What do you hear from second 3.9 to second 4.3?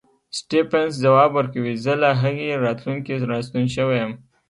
یم.